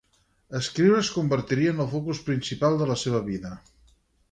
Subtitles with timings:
[0.59, 3.55] Escriure es convertiria en el focus principal de la seva vida.